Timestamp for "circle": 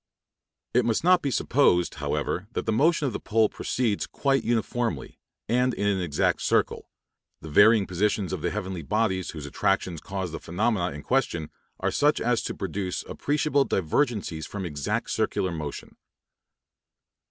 6.41-6.89